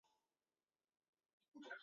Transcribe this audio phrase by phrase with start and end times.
[1.53, 1.77] 产于台湾。